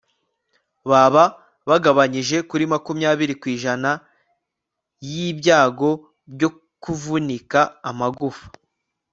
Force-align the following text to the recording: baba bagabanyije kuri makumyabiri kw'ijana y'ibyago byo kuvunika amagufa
baba 0.89 1.23
bagabanyije 1.69 2.37
kuri 2.49 2.63
makumyabiri 2.73 3.33
kw'ijana 3.41 3.91
y'ibyago 5.09 5.89
byo 6.33 6.49
kuvunika 6.83 7.59
amagufa 7.89 8.45